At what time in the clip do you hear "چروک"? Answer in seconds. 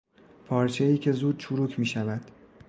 1.37-1.79